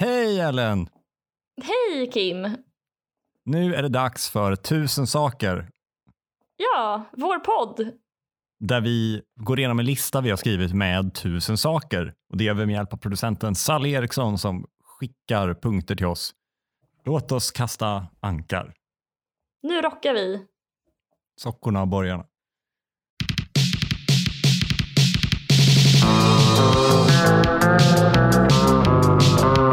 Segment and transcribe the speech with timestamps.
[0.00, 0.88] Hej Ellen!
[1.62, 2.56] Hej Kim!
[3.44, 5.68] Nu är det dags för Tusen saker
[6.56, 7.92] Ja, vår podd.
[8.60, 12.14] där vi går igenom en lista vi har skrivit med tusen saker.
[12.30, 16.34] Och det gör vi med hjälp av producenten Sally Eriksson som skickar punkter till oss.
[17.04, 18.74] Låt oss kasta ankar.
[19.62, 20.46] Nu rockar vi.
[21.40, 22.24] Sockorna och borgarna.
[29.56, 29.69] Men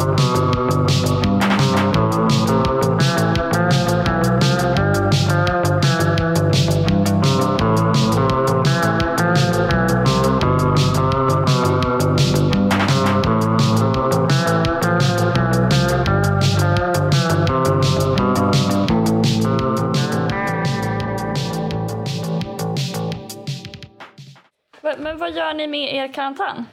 [25.28, 26.66] vad gör ni med er karantän?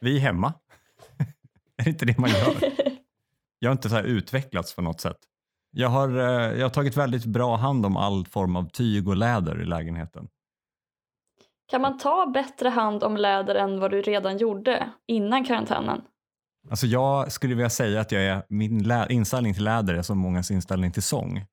[0.00, 0.54] Vi är hemma.
[1.76, 2.54] är det inte det man gör?
[3.58, 5.16] Jag har inte så här utvecklats på något sätt.
[5.70, 9.16] Jag har, eh, jag har tagit väldigt bra hand om all form av tyg och
[9.16, 10.28] läder i lägenheten.
[11.66, 16.02] Kan man ta bättre hand om läder än vad du redan gjorde innan karantänen?
[16.70, 20.18] Alltså jag skulle vilja säga att jag är, min lä- inställning till läder är som
[20.18, 21.44] mångas inställning till sång.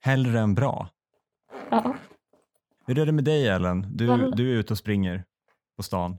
[0.00, 0.88] Hellre än bra.
[1.70, 1.96] Ja.
[2.86, 3.86] Hur är det med dig Ellen?
[3.96, 5.24] Du, du är ute och springer
[5.76, 6.18] på stan.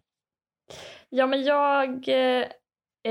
[1.09, 2.45] Ja, men jag eh,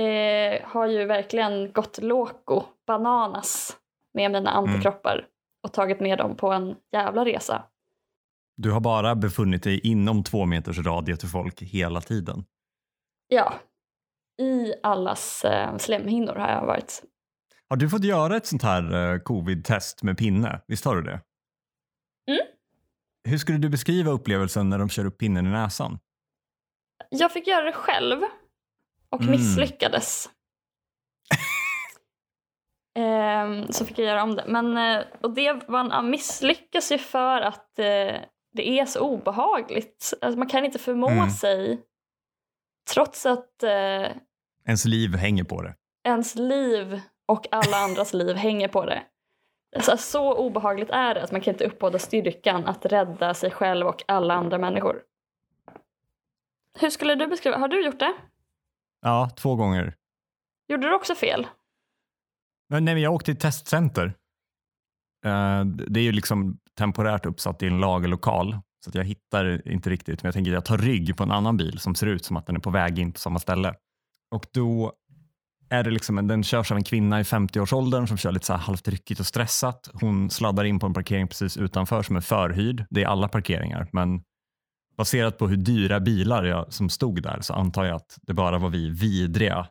[0.03, 3.77] eh, har ju verkligen gått loco bananas
[4.15, 5.27] med mina antikroppar
[5.63, 7.65] och tagit med dem på en jävla resa.
[8.57, 12.45] Du har bara befunnit dig inom två meters radie till folk hela tiden.
[13.29, 13.55] Ja,
[14.39, 17.03] i allas eh, slemhinnor har jag varit.
[17.69, 20.61] Har du fått göra ett sånt här eh, covid-test med pinne?
[20.67, 21.21] Visst har du det?
[22.31, 22.47] Mm.
[23.25, 25.99] Hur skulle du beskriva upplevelsen när de kör upp pinnen i näsan?
[27.11, 28.23] Jag fick göra det själv
[29.11, 29.31] och Mm.
[29.31, 30.31] misslyckades.
[32.99, 34.45] Ehm, så fick jag göra om det.
[34.47, 38.15] Men, eh, och det man misslyckas ju för att eh,
[38.53, 40.15] det är så obehagligt.
[40.21, 41.31] Alltså, man kan inte förmå Mm.
[41.31, 41.83] sig
[42.95, 44.07] trots att eh,
[44.67, 45.75] Ens liv hänger på det.
[46.09, 49.03] ens liv och alla andras liv hänger på det.
[49.77, 53.87] Alltså, så obehagligt är det att man kan inte uppbåda styrkan att rädda sig själv
[53.87, 55.03] och alla andra människor.
[56.81, 58.15] Hur skulle du beskriva, har du gjort det?
[59.03, 59.95] Ja, två gånger.
[60.69, 61.47] Gjorde du också fel?
[62.71, 64.07] Men nej, jag åkte till testcenter.
[65.27, 68.59] Eh, det är ju liksom temporärt uppsatt i en lagerlokal.
[68.85, 71.31] Så att jag hittar inte riktigt, men jag tänker att jag tar rygg på en
[71.31, 73.75] annan bil som ser ut som att den är på väg in på samma ställe.
[74.35, 74.93] Och då
[75.71, 78.53] är det liksom, en- den körs av en kvinna i 50-årsåldern som kör lite så
[78.53, 79.91] här halvt ryckigt och stressat.
[79.95, 82.85] Hon sladdar in på en parkering precis utanför som är förhyrd.
[82.91, 84.23] Det är alla parkeringar, men
[84.97, 88.59] baserat på hur dyra bilar jag, som stod där så antar jag att det bara
[88.59, 89.67] var vi vidriga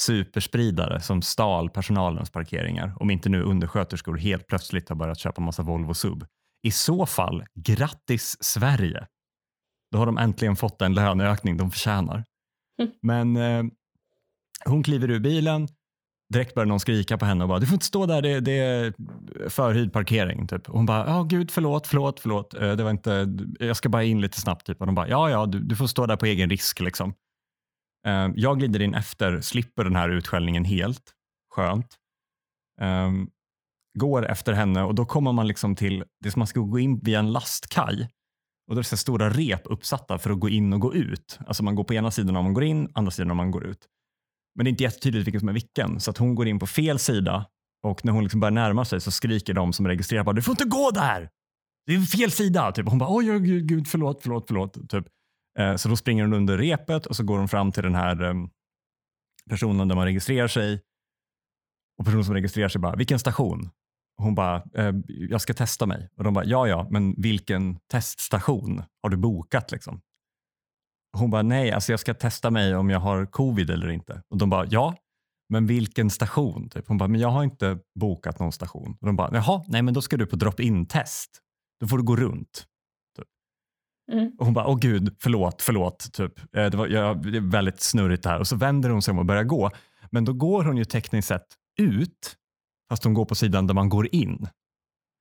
[0.00, 2.94] superspridare som stal personalens parkeringar.
[2.96, 6.26] Om inte nu undersköterskor helt plötsligt har börjat köpa massa Volvo Sub.
[6.62, 9.06] I så fall, grattis Sverige!
[9.92, 12.24] Då har de äntligen fått den löneökning de förtjänar.
[12.82, 12.92] Mm.
[13.02, 13.72] Men eh,
[14.64, 15.68] hon kliver ur bilen,
[16.32, 18.58] direkt började någon skrika på henne och bara du får inte stå där, det, det
[18.58, 18.92] är
[19.48, 20.46] förhyrd parkering.
[20.46, 20.68] Typ.
[20.68, 23.28] Och hon bara, ja gud förlåt, förlåt, förlåt, eh, det var inte,
[23.60, 24.66] jag ska bara in lite snabbt.
[24.66, 24.80] Typ.
[24.80, 27.14] Och de bara, ja ja, du, du får stå där på egen risk liksom.
[28.06, 31.12] Ehm, jag glider in efter, slipper den här utskällningen helt.
[31.54, 31.96] Skönt.
[32.80, 33.28] Ehm,
[33.98, 36.98] går efter henne och då kommer man liksom till, det som man ska gå in
[36.98, 38.08] via en lastkaj.
[38.68, 41.38] Och då är det så stora rep uppsatta för att gå in och gå ut.
[41.46, 43.64] Alltså man går på ena sidan om man går in, andra sidan om man går
[43.64, 43.86] ut.
[44.58, 46.00] Men det är inte jättetydligt vilken som är vilken.
[46.00, 47.46] Så att hon går in på fel sida
[47.82, 50.52] och när hon liksom börjar närma sig så skriker de som registrerar bara du får
[50.52, 51.30] inte gå där!
[51.86, 52.72] Det är fel sida!
[52.72, 52.88] Typ.
[52.88, 54.88] Hon bara oj, oj gud, förlåt, förlåt, förlåt.
[54.90, 55.06] Typ.
[55.58, 58.22] Eh, så då springer hon under repet och så går hon fram till den här
[58.22, 58.50] ehm,
[59.50, 60.82] personen där man registrerar sig.
[61.98, 63.70] Och personen som registrerar sig bara, vilken station?
[64.16, 66.08] Hon bara, eh, jag ska testa mig.
[66.16, 70.00] Och de bara, ja ja, men vilken teststation har du bokat liksom?
[71.16, 74.22] Hon bara, nej, alltså jag ska testa mig om jag har covid eller inte.
[74.30, 74.94] Och de bara, ja,
[75.48, 76.68] men vilken station?
[76.68, 76.88] Typ.
[76.88, 78.96] Hon bara, men jag har inte bokat någon station.
[79.00, 81.30] Och de bara, jaha, nej men då ska du på drop-in-test.
[81.80, 82.66] Då får du gå runt.
[84.12, 84.32] Mm.
[84.38, 86.12] Och hon bara, åh gud, förlåt, förlåt.
[86.12, 86.38] Typ.
[86.56, 88.38] Eh, Det, var, jag, det är väldigt snurrigt det här.
[88.38, 89.70] Och så vänder hon sig om och börjar gå.
[90.10, 91.46] Men då går hon ju tekniskt sett
[91.80, 92.36] ut,
[92.90, 94.48] fast hon går på sidan där man går in.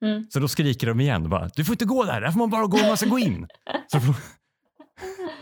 [0.05, 0.25] Mm.
[0.29, 2.67] Så då skriker de igen, bara, du får inte gå där, där får man bara
[2.67, 3.47] gå om man ska gå in.
[3.91, 3.99] Så,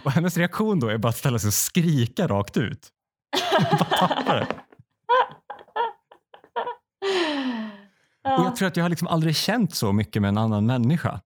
[0.05, 2.89] och hennes reaktion då är bara att ställa sig och skrika rakt ut.
[3.71, 4.47] Bara tappar det.
[8.23, 8.43] Och Ja.
[8.43, 11.21] jag tror att jag har liksom aldrig känt så mycket med en annan människa.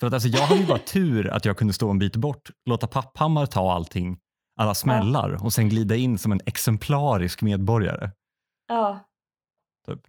[0.00, 2.50] För att alltså, jag hade ju bara tur att jag kunde stå en bit bort,
[2.70, 4.18] låta Papphammar ta allting,
[4.60, 8.10] alla smällar och sen glida in som en exemplarisk medborgare.
[8.68, 9.04] Ja.
[9.86, 10.00] Typ.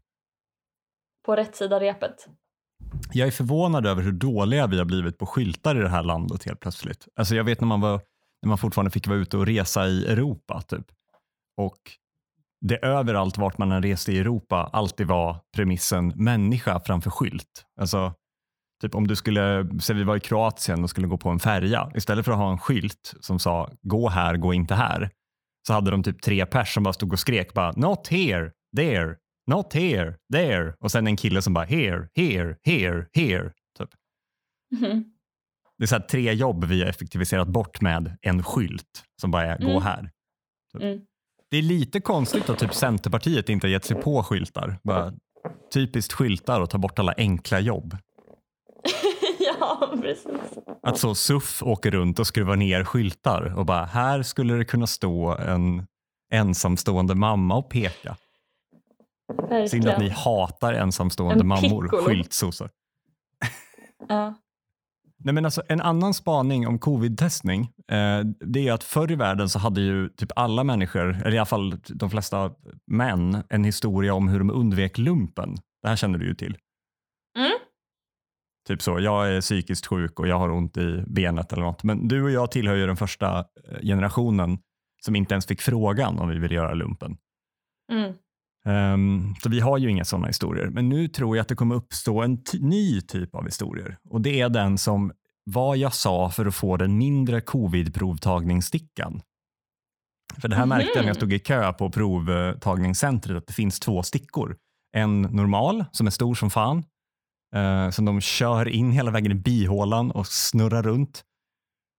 [1.25, 2.27] På rätt sida repet.
[3.11, 6.43] Jag är förvånad över hur dåliga vi har blivit på skyltar i det här landet
[6.43, 7.07] helt plötsligt.
[7.15, 8.01] Alltså jag vet när man, var,
[8.41, 10.85] när man fortfarande fick vara ute och resa i Europa typ.
[11.57, 11.79] Och
[12.61, 17.65] det överallt vart man än reste i Europa alltid var premissen människa framför skylt.
[17.79, 18.13] Alltså,
[18.81, 21.91] typ om du skulle, säg vi var i Kroatien och skulle gå på en färja,
[21.95, 25.09] istället för att ha en skylt som sa gå här, gå inte här,
[25.67, 29.15] så hade de typ tre pers som bara stod och skrek bara not here, there,
[29.47, 33.51] not here, there och sen en kille som bara here, here, here, here.
[33.77, 33.89] Typ.
[34.71, 35.18] Mhm.
[35.79, 39.57] Det är så tre jobb vi har effektiviserat bort med en skylt som bara är
[39.57, 39.81] gå Mm.
[39.83, 40.11] här.
[40.79, 40.99] Mm.
[41.51, 44.79] Det är lite konstigt att typ Centerpartiet inte har gett sig på skyltar.
[44.83, 45.13] Bara
[45.73, 47.97] typiskt skyltar och ta bort alla enkla jobb.
[49.39, 50.57] ja, precis.
[50.83, 54.87] Att så SUF åker runt och skruvar ner skyltar och bara här skulle det kunna
[54.87, 55.87] stå en
[56.33, 58.17] ensamstående mamma och peka.
[59.69, 62.69] Synd att ni hatar ensamstående En mammor, skyltsossar.
[64.09, 64.35] Ja.
[65.23, 67.61] Nej, men alltså, en annan spaning om covid-testning
[67.91, 71.37] eh, det är att förr i världen så hade ju typ alla människor, eller i
[71.37, 72.51] alla fall de flesta
[72.87, 75.55] män, en historia om hur de undvek lumpen.
[75.81, 76.57] Det här känner du ju till.
[77.37, 77.51] Mm.
[78.67, 81.83] Typ så, jag är psykiskt sjuk och jag har ont i benet eller något.
[81.83, 84.57] Men du och jag tillhör ju den första eh, generationen
[85.05, 87.17] som inte ens fick frågan om vi vill göra lumpen.
[87.91, 88.13] Mm.
[88.69, 90.67] Ehm, så vi har ju inga sådana historier.
[90.67, 93.97] Men nu tror jag att det kommer uppstå en ny typ av historier.
[94.09, 95.11] Och det är den som
[95.43, 99.21] vad jag sa för att få den mindre covid-provtagningsstickan.
[100.41, 100.69] För det här Mhm.
[100.69, 104.55] märkte jag när jag stod i kö på provtagningscentret att det finns två stickor.
[104.95, 106.83] En normal som är stor som fan.
[107.55, 111.23] Eh, som de kör in hela vägen i bihålan och snurrar runt.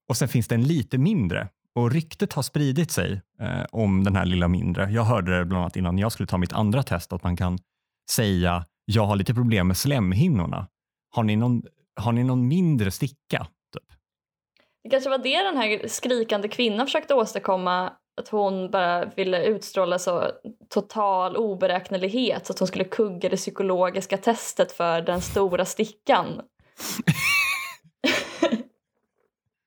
[0.08, 1.49] Och sen finns det en lite mindre.
[1.75, 4.90] Och ryktet har spridit sig eh, om den här lilla mindre.
[4.90, 7.58] Jag hörde det bland annat innan jag skulle ta mitt andra test att man kan
[8.11, 10.67] säga jag har lite problem med slemhinnorna.
[11.11, 11.62] Har ni någon,
[11.96, 13.46] har ni någon mindre sticka?
[13.72, 13.99] Typ.
[14.82, 17.93] Det kanske var det den här skrikande kvinnan försökte åstadkomma.
[18.20, 20.31] Att hon bara ville utstråla så
[20.69, 26.40] total oberäknelighet så att hon skulle kugga det psykologiska testet för den stora stickan.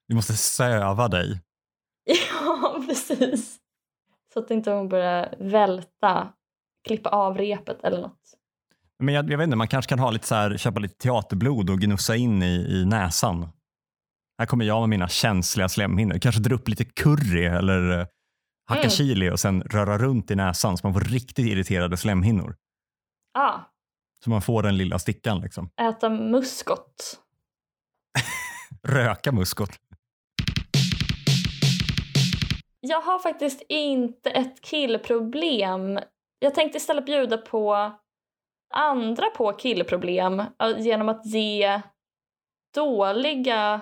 [0.07, 1.39] Vi måste söva dig.
[2.41, 3.59] Ja, precis.
[4.33, 6.33] Så att inte hon börjar välta,
[6.88, 8.19] klippa av repet eller något.
[9.00, 11.69] Men jag, jag vet inte, man kanske kan ha lite så här, köpa lite teaterblod
[11.69, 13.50] och gnussa in i, i näsan.
[14.39, 16.19] Här kommer jag med mina känsliga slemhinnor.
[16.19, 18.05] Kanske dra upp lite curry eller eh,
[18.65, 18.89] hacka Mm.
[18.89, 22.55] chili och sen röra runt i näsan så man får riktigt irriterade slemhinnor.
[23.33, 23.59] Ah,
[24.23, 25.69] Så man får den lilla stickan liksom.
[25.81, 27.19] äta muskot.
[28.88, 29.69] Röka muskot.
[32.85, 36.00] Jag har faktiskt inte ett killproblem.
[36.39, 37.91] Jag tänkte istället bjuda på
[38.74, 40.44] andra på killproblem
[40.77, 41.81] genom att ge
[42.74, 43.81] dåliga,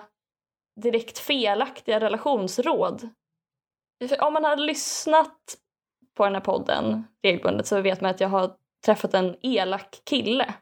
[0.81, 3.09] direkt felaktiga relationsråd.
[4.09, 5.57] För Om man har lyssnat
[6.17, 8.55] på den här podden regelbundet så vet man att jag har
[8.85, 10.53] träffat en elak kille.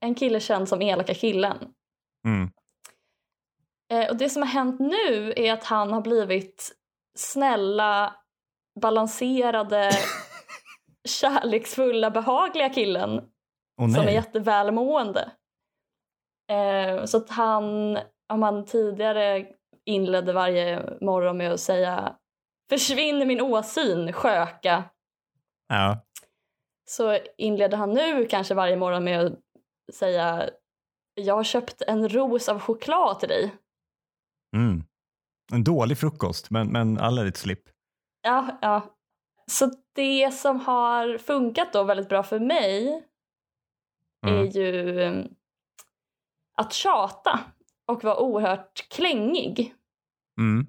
[0.00, 1.74] En kille känd som elaka killen.
[2.24, 2.50] Mm.
[3.92, 6.74] Eh, och det som har hänt nu är att han har blivit
[7.18, 8.16] snälla,
[8.80, 9.90] balanserade,
[11.08, 13.30] kärleksfulla, behagliga killen
[13.80, 15.32] Åh som är jättevälmående.
[16.50, 17.98] Eh, så att han,
[18.32, 19.46] om han tidigare
[19.84, 22.16] inledde varje morgon med att säga
[22.68, 24.84] Försvinn min åsyn, sköka.
[25.68, 26.00] Ja.
[26.88, 29.38] Så inleder han nu kanske varje morgon med att
[29.94, 30.50] säga
[31.14, 33.54] Jag har köpt en ros av choklad till dig.
[34.56, 34.84] Mm.
[35.52, 37.62] En dålig frukost, men, men alla ditt slipp.
[38.22, 38.94] Ja, ja.
[39.50, 43.02] Så det som har funkat då väldigt bra för mig
[44.26, 44.46] är Mm.
[44.50, 45.24] ju eh,
[46.56, 47.40] att tjata
[47.86, 49.74] och vara oerhört klängig.
[50.40, 50.66] Mm.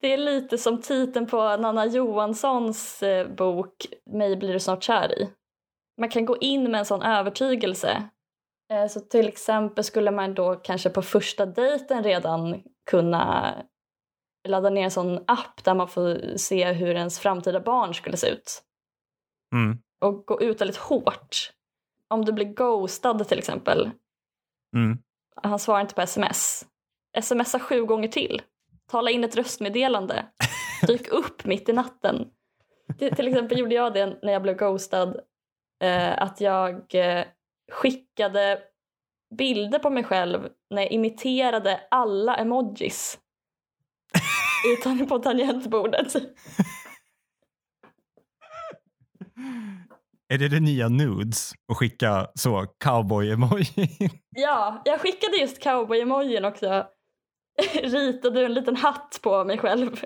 [0.00, 5.18] Det är lite som titeln på Nanna Johanssons eh, bok Mig blir du snart kär
[5.22, 5.30] i.
[6.00, 8.08] Man kan gå in med en sån övertygelse.
[8.72, 13.54] Eh, Så till exempel skulle man då kanske på första dejten redan kunna
[14.46, 18.28] ladda ner en sån app där man får se hur ens framtida barn skulle se
[18.28, 18.62] ut.
[19.54, 19.78] Mm.
[20.00, 21.52] Och gå ut väldigt hårt.
[22.08, 23.90] Om du blir ghostad till exempel.
[24.76, 24.98] Mm.
[25.42, 26.66] Han svarar inte på sms.
[27.22, 28.42] Smsa sju gånger till.
[28.90, 30.26] Tala in ett röstmeddelande.
[30.86, 32.30] Dyk upp mitt i natten.
[32.98, 35.20] Till, till exempel gjorde jag det när jag blev ghostad.
[35.82, 37.24] Eh, att jag eh,
[37.72, 38.62] skickade
[39.38, 43.18] bilder på mig själv när jag imiterade alla emojis.
[44.72, 46.14] Utan på tangentbordet.
[50.28, 51.52] Är det det nya nudes?
[51.68, 54.10] Och skicka så cowboy-emoji?
[54.36, 56.86] Ja, jag skickade just cowboy-emojin också.
[57.82, 60.00] Ritade en liten hatt på mig själv.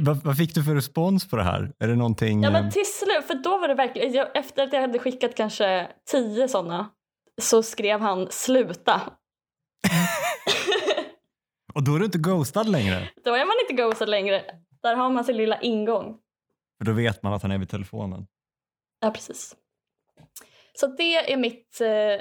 [0.00, 1.72] vad, vad fick du för respons på det här?
[1.78, 2.42] Är det någonting...
[2.42, 4.98] Ja eh, men till slut, för då var det verkligen, jag, efter att jag hade
[4.98, 6.90] skickat kanske tio sådana
[7.42, 9.00] så skrev han sluta.
[11.74, 13.10] Och då är du inte ghostad längre?
[13.24, 14.44] Då är man inte ghostad längre.
[14.82, 16.18] Där har man sin lilla ingång.
[16.78, 18.26] För då vet man att han är vid telefonen.
[19.00, 19.56] Ja, precis.
[20.72, 22.20] Så det är mitt, eh,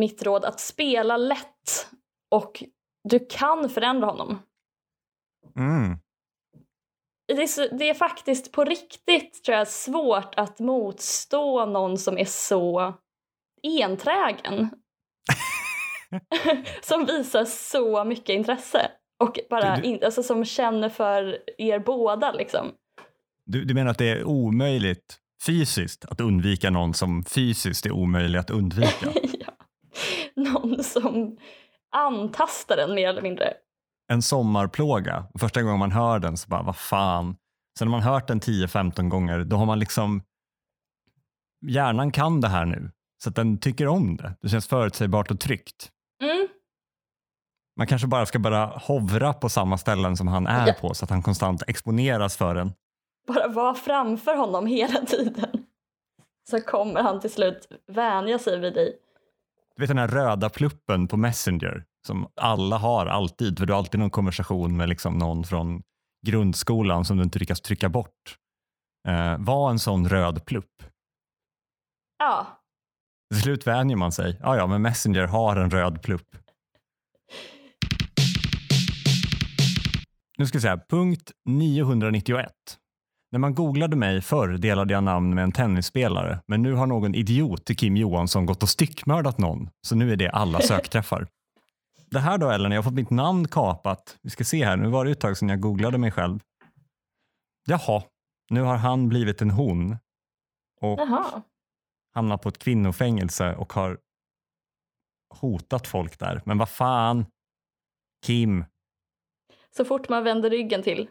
[0.00, 1.88] mitt råd, att spela lätt.
[2.30, 2.64] Och
[3.08, 4.38] du kan förändra honom.
[5.56, 5.98] Mm.
[7.26, 12.18] Det är, så, det är faktiskt på riktigt tror jag, svårt att motstå någon som
[12.18, 12.94] är så
[13.62, 14.70] enträgen.
[16.82, 18.90] som visar så mycket intresse.
[19.20, 22.66] Och bara Du- du- in, alltså, som känner för er båda liksom.
[23.46, 28.38] Du, du menar att det är omöjligt fysiskt att undvika någon som fysiskt är omöjlig
[28.38, 29.12] att undvika?
[29.22, 29.52] ja.
[30.36, 31.36] Någon som
[31.96, 33.52] antastar en mer eller mindre.
[34.12, 35.26] en sommarplåga.
[35.38, 37.36] Första gången man hör den så bara, vad fan.
[37.78, 40.22] Sen när man hört den 10-15 gånger, då har man liksom...
[41.66, 42.90] Hjärnan kan det här nu,
[43.22, 44.34] så att den tycker om det.
[44.42, 45.90] Det känns förutsägbart och tryggt.
[46.22, 46.48] Mm.
[47.76, 50.74] Man kanske bara ska bara hovra på samma ställen som han är Ja.
[50.80, 52.72] på så att han konstant exponeras för den.
[53.26, 55.64] Bara vara framför honom hela tiden.
[56.50, 58.96] Så kommer han till slut vänja sig vid dig.
[59.76, 63.78] Du vet den här röda pluppen på Messenger som alla har alltid, för du har
[63.78, 65.82] alltid någon konversation med liksom någon från
[66.26, 68.36] grundskolan som du inte lyckas trycka bort.
[69.08, 70.82] Eh, var en sån röd plupp.
[72.18, 72.46] Ja,
[73.30, 74.38] till slut vänjer man sig.
[74.42, 76.36] Ja, ja, men Messenger har en röd plupp.
[80.38, 82.52] Nu ska vi säga punkt 991.
[83.30, 87.14] När man googlade mig förr delade jag namn med en tennisspelare, men nu har någon
[87.14, 91.26] idiot till Kim Johansson gått och styckmördat någon, så nu är det alla sökträffar.
[92.10, 94.16] Det här då Ellen, jag har fått mitt namn kapat.
[94.22, 96.40] Vi ska se här, nu var det ett tag sedan jag googlade mig själv.
[97.66, 98.02] Jaha,
[98.50, 99.96] nu har han blivit en hon.
[100.80, 101.42] Och jaha
[102.18, 103.98] hamnat på ett kvinnofängelse och har
[105.40, 106.42] hotat folk där.
[106.44, 107.26] Men vad fan,
[108.26, 108.64] Kim,
[109.76, 111.08] Så fort man vänder ryggen till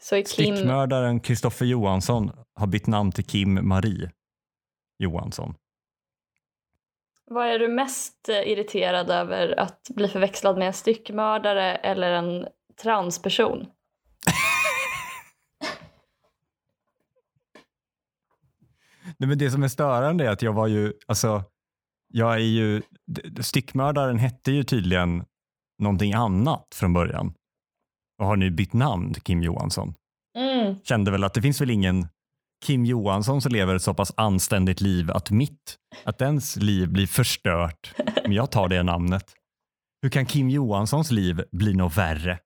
[0.00, 0.56] så är Kim...
[0.56, 4.10] stickmördaren Kristoffer Johansson har bytt namn till Kim Marie
[4.98, 5.54] Johansson.
[7.24, 12.48] Vad är du mest eh, irriterad över att bli förväxlad med en styckmördare eller en
[12.82, 13.66] transperson?
[19.18, 21.44] Nej, men det som är störande är att jag var ju, alltså,
[22.08, 22.82] jag är ju,
[23.40, 25.24] stickmördaren hette ju tydligen
[25.82, 27.34] någonting annat från början.
[28.18, 29.94] Och har nu bytt namn till Kim Johansson.
[30.38, 30.76] Mm.
[30.84, 32.08] kände väl att det finns väl ingen
[32.64, 37.06] Kim Johansson som lever ett så pass anständigt liv att mitt, att dens liv blir
[37.06, 37.94] förstört
[38.24, 39.34] om jag tar det namnet.
[40.02, 42.38] Hur kan Kim Johanssons liv bli något värre?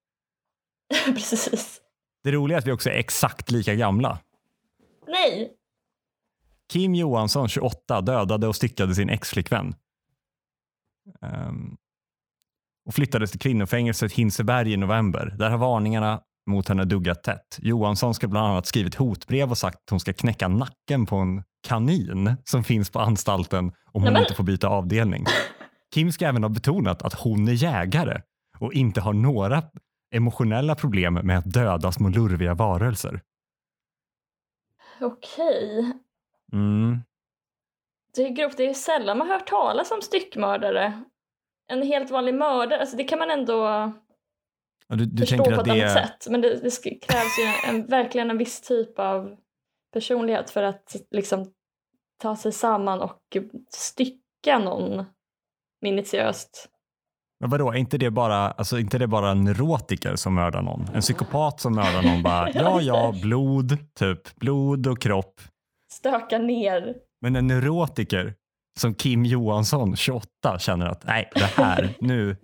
[1.06, 1.80] Precis.
[2.24, 4.18] Det roliga är att vi också är exakt lika gamla.
[5.06, 5.52] Nej!
[6.72, 9.74] Kim Johansson, 28, dödade och styckade sin exflickvän.
[11.22, 11.76] Ehm,
[12.86, 15.34] och flyttades till kvinnofängelset Hinseberg i november.
[15.38, 17.58] Där har varningarna mot henne duggat tätt.
[17.62, 21.42] Johansson ska bland annat skrivit hotbrev och sagt att hon ska knäcka nacken på en
[21.68, 25.24] kanin som finns på anstalten om hon inte får byta avdelning.
[25.94, 28.20] Kim ska även ha betonat att hon är jägare
[28.58, 29.62] och inte har några
[30.14, 33.20] emotionella problem med att döda små lurviga varelser.
[35.00, 35.92] Okej.
[36.52, 37.00] Mm.
[38.14, 38.56] Det är grovt.
[38.56, 41.02] Det är sällan man hör talas om styckmördare.
[41.68, 43.92] En helt vanlig mördare, alltså det kan man ändå
[44.88, 46.26] Du, du förstå på ett det annat sätt.
[46.30, 49.36] Men det, det krävs ju en, verkligen en viss typ av
[49.92, 51.52] personlighet för att liksom
[52.22, 53.20] ta sig samman och
[53.70, 55.04] stycka någon
[55.80, 56.68] minutiöst.
[57.40, 60.88] Men vadå, är inte det bara, alltså, inte det bara en neurotiker som mördar någon?
[60.94, 65.40] En psykopat som mördar någon bara, ja ja, blod, typ, blod och kropp.
[65.92, 66.94] Stöka ner.
[67.20, 68.34] Men en neurotiker
[68.80, 72.36] som Kim Johansson, 28, känner att nej, det här, nu,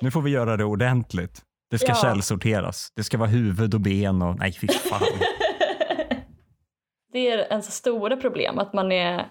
[0.00, 1.42] nu får vi göra det ordentligt.
[1.70, 1.94] Det ska Ja.
[1.94, 2.92] källsorteras.
[2.96, 5.00] Det ska vara huvud och ben och nej, fy fan.
[7.12, 9.28] det är ens stora problem, att man är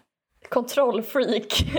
[0.50, 1.64] kontrollfreak.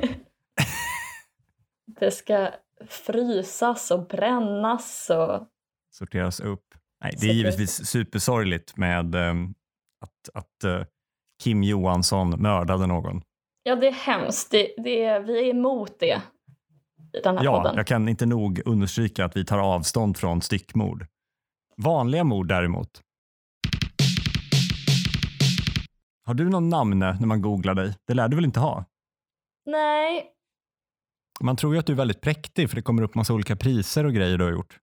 [2.01, 2.51] det ska
[2.89, 5.49] frysas och brännas och
[5.95, 6.65] Sorteras upp.
[7.05, 9.55] Nej, det är givetvis supersorgligt med ehm,
[10.01, 10.83] att, att eh,
[11.43, 13.23] Kim Johansson mördade någon.
[13.63, 14.51] ja, det är hemskt.
[14.51, 16.23] Det, det är, vi är emot det
[17.15, 17.77] i den här Ja, podden.
[17.77, 21.07] jag kan inte nog understryka att vi tar avstånd från styckmord.
[21.77, 23.01] Vanliga mord däremot,
[26.25, 27.95] Har du någon namn när man googlar dig?
[28.07, 28.85] Det lär du väl inte ha?
[29.67, 30.27] Nej,
[31.41, 34.07] Man tror ju att du är väldigt präktig för det kommer upp massa olika priser
[34.07, 34.79] och grejer du har gjort.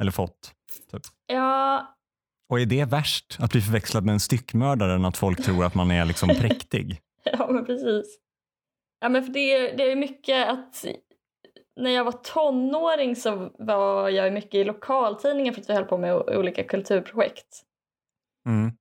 [0.00, 0.52] Eller fått.
[0.90, 1.02] Typ.
[1.26, 1.94] ja,
[2.52, 5.74] Och är det värst att bli förväxlad med en styckmördare än att folk tror att
[5.74, 7.00] man är liksom präktig?
[7.24, 8.18] ja men precis.
[9.00, 10.84] Ja men för det, är- det är mycket att
[11.80, 15.98] när jag var tonåring så var jag mycket i lokaltidningen för att vi höll på
[15.98, 17.62] med olika kulturprojekt.
[18.48, 18.72] Mm.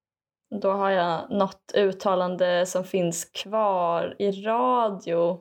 [0.61, 5.39] Då har jag något uttalande som finns kvar i radio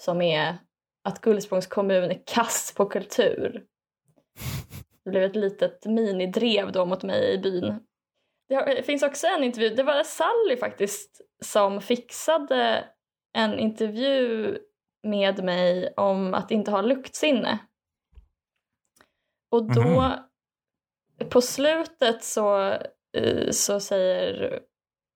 [0.00, 0.58] som är
[1.04, 3.64] att Gullspångs kommun är kass på kultur.
[5.08, 7.80] Det blev ett litet minidrev då mot mig i byn.
[8.48, 12.84] Det finns också en intervju, det var Sally faktiskt som fixade
[13.36, 14.58] en intervju
[15.02, 17.58] med mig om att inte ha luktsinne.
[19.50, 21.28] Och då Mhm.
[21.30, 22.60] på slutet så,
[23.16, 24.60] eh, så säger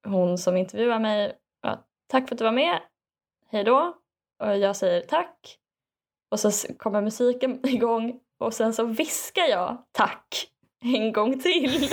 [0.06, 2.80] hon som intervjuar mig att tack för att du var med,
[3.50, 3.96] hej då.
[4.42, 5.58] Och jag säger tack.
[6.30, 10.46] Och så kommer musiken igång och sen så viskar jag tack
[10.84, 11.88] en gång till.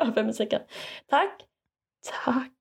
[0.00, 0.60] Över musiken.
[1.10, 1.40] Tack,
[2.24, 2.52] tack.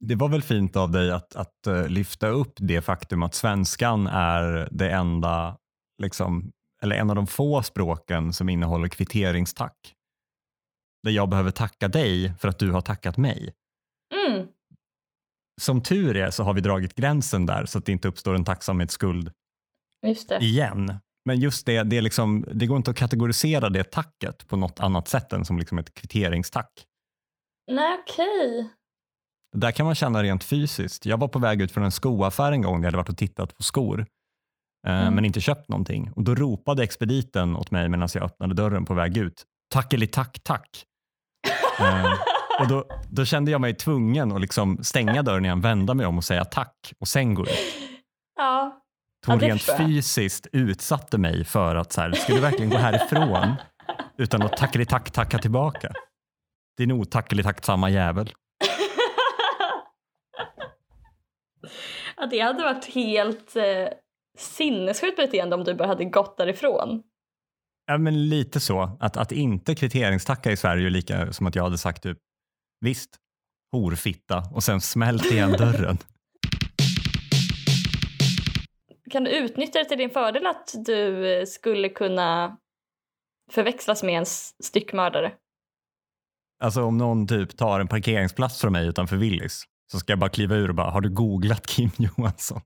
[0.00, 4.06] Det var väl fint av dig att, att eh, lyfta upp det faktum att svenskan
[4.06, 5.58] är det enda,
[6.02, 9.94] liksom, eller en av de få språken som innehåller kvitteringstack.
[11.02, 13.54] Där jag behöver tacka dig för att du har tackat mig.
[14.26, 14.48] Mm.
[15.60, 18.44] Som tur är så har vi dragit gränsen där så att det inte uppstår en
[18.44, 19.32] tacksamhetsskuld
[20.04, 20.38] Just det.
[20.38, 20.94] igen.
[21.24, 25.08] Men just det, det, liksom, det går inte att kategorisera det tacket på något annat
[25.08, 26.70] sätt än som liksom ett kvitteringstack.
[27.72, 28.68] Nej, okej.
[29.56, 31.06] Där kan man känna rent fysiskt.
[31.06, 33.16] Jag var på väg ut från en skoaffär en gång där jag hade varit och
[33.18, 34.00] tittat på skor
[34.86, 35.14] eh, Mm.
[35.14, 36.10] men inte köpt någonting.
[36.16, 39.44] Och Då ropade expediten åt mig medan jag öppnade dörren på väg ut.
[39.70, 40.84] Tack eller tack, tack.
[41.80, 42.12] Eh,
[42.60, 46.16] och då, då kände jag mig tvungen att liksom stänga dörren igen, vända mig om
[46.18, 47.48] och säga tack och sen gå ut.
[48.36, 48.80] Ja.
[49.26, 52.76] Hon Ja, det rent fysiskt utsatte mig för att så här, ska du verkligen gå
[52.76, 53.54] härifrån
[54.18, 55.92] utan att tack tack tacka tillbaka?
[56.78, 58.30] Din otackelig-tacksamma jävel.
[62.16, 63.88] ja, det hade varit helt eh,
[64.38, 67.02] sinnessjukt beteende om du bara hade gått därifrån.
[67.86, 68.96] Ja, men lite så.
[69.00, 72.18] Att, att inte kvitteringstacka i Sverige är lika som att jag hade sagt typ
[72.80, 73.16] visst,
[73.72, 75.98] horfitta och sen smält igen dörren.
[79.14, 82.56] Kan du utnyttja det till din fördel att du eh, skulle kunna
[83.50, 84.26] förväxlas med en
[84.64, 85.32] styckmördare?
[86.62, 90.30] Alltså om någon typ tar en parkeringsplats från mig utanför Willys så ska jag bara
[90.30, 92.60] kliva ur och bara, har du googlat Kim Johansson?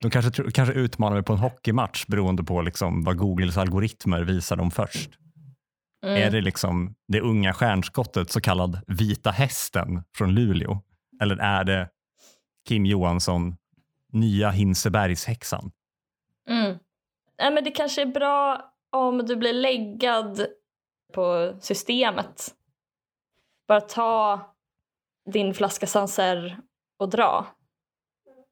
[0.00, 4.56] De kanske, kanske utmanar mig på en hockeymatch beroende på liksom vad Googles algoritmer visar
[4.56, 5.10] dem först.
[6.06, 6.22] Mm.
[6.22, 10.80] Är det liksom det unga stjärnskottet, så kallad Vita hästen från Luleå?
[11.22, 11.88] Eller är det
[12.68, 13.56] Kim Johansson,
[14.12, 15.70] nya Hinsebergshäxan?
[16.48, 16.78] Mm.
[17.38, 20.46] Nej, men det kanske är bra om du blir läggad
[21.12, 22.54] på systemet.
[23.68, 24.40] Bara ta
[25.30, 26.58] din flaska Sancerre
[26.98, 27.46] och dra.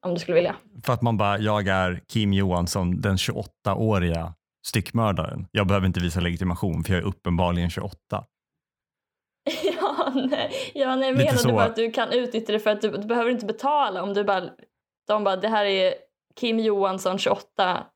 [0.07, 0.57] Om du skulle vilja.
[0.85, 4.35] För att man bara, jag är Kim Johansson, den 28-åriga
[4.66, 5.46] styckmördaren.
[5.51, 7.96] Jag behöver inte visa legitimation för jag är uppenbarligen 28.
[9.62, 12.90] ja, nej, ja, nej jag menade bara att du kan utnyttja det för att du,
[12.90, 14.51] du behöver inte betala om du bara,
[15.11, 15.94] de bara, det här är
[16.37, 17.87] Kim Johansson 28,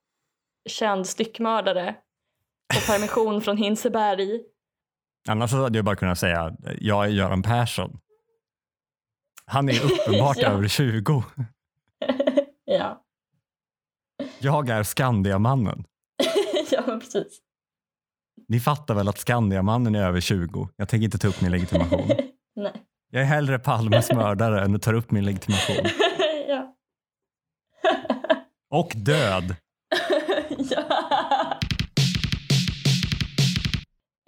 [0.68, 1.94] känd styckmördare
[2.74, 4.40] på permission från Hinseberg.
[5.28, 7.98] Annars hade jag bara kunnat säga, jag är Göran Persson.
[9.46, 10.48] Han är uppenbart Ja.
[10.48, 11.24] över 20.
[12.64, 13.02] ja.
[14.38, 15.84] Jag är Skandiamannen.
[16.70, 17.38] ja, men precis.
[18.48, 20.68] Ni fattar väl att Skandiamannen är över 20?
[20.76, 22.08] Jag tänker inte ta upp min legitimation.
[22.56, 22.72] nej.
[23.10, 25.90] Jag är hellre Palmes mördare än att ta upp min legitimation.
[26.48, 26.74] ja.
[28.70, 29.56] Och död.
[30.58, 30.84] ja.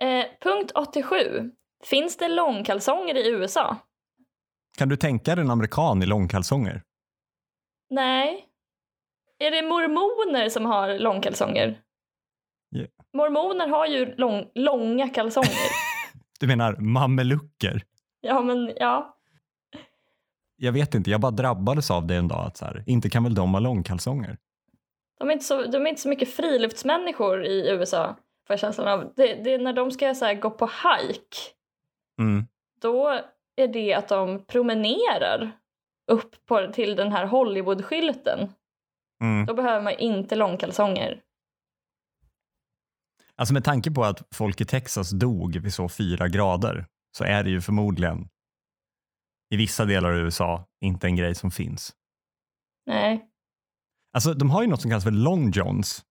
[0.03, 1.51] Eh, punkt 87.
[1.85, 3.77] Finns det långkalsonger i USA?
[4.79, 6.83] Kan du tänka dig en amerikan i långkalsonger?
[7.91, 8.47] Nej.
[9.39, 11.81] Är det mormoner som har långkalsonger?
[12.71, 12.87] Ja.
[13.17, 15.51] Mormoner har ju lång, långa kalsonger.
[16.41, 17.83] Du menar mamelucker?
[18.21, 19.16] ja, men ja.
[20.57, 22.47] Jag vet inte, jag bara drabbades av det en dag.
[22.47, 24.39] Att så här, inte kan väl de ha långkalsonger?
[25.19, 28.17] De är inte så, de är inte så mycket friluftsmänniskor i USA.
[28.47, 29.13] Får jag känslan av.
[29.17, 31.37] Det, det är när de ska så här, gå på hike.
[32.21, 32.47] Mm.
[32.81, 33.21] Då
[33.57, 35.53] är det att de promenerar
[36.13, 38.49] upp på, till den här Hollywood-skylten.
[39.23, 39.47] Mm.
[39.47, 41.21] Då behöver man inte långkalsonger.
[43.37, 47.45] Alltså med tanke på att folk i Texas dog vid så fyra grader så är
[47.45, 48.29] det ju förmodligen
[49.51, 51.95] i vissa delar av USA inte en grej som finns.
[52.87, 53.31] Nej.
[54.13, 56.05] Alltså, de har ju något som kallas för long johns.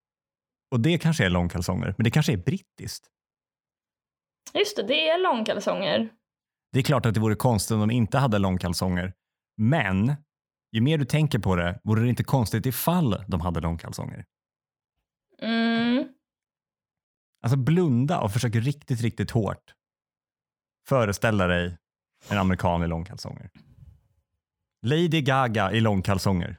[0.72, 3.08] Och det kanske är långkalsonger, men det kanske är brittiskt.
[4.54, 6.10] Just det, det är långkalsonger.
[6.72, 9.14] Det är klart att det vore konstigt om de inte hade långkalsonger.
[9.58, 10.16] Men
[10.72, 14.26] ju mer du tänker på det vore det inte konstigt ifall de hade långkalsonger.
[15.42, 16.08] Mm.
[17.44, 19.74] Alltså blunda och försök riktigt, riktigt hårt
[20.88, 21.78] föreställa dig
[22.30, 23.50] en amerikan i långkalsonger.
[24.86, 26.58] Lady Gaga i långkalsonger.